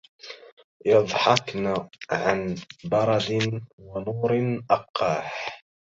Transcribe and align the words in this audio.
يضحكن 0.85 1.87
عن 2.11 2.55
برد 2.91 3.63
ونور 3.77 4.59
أقاح 4.69 5.61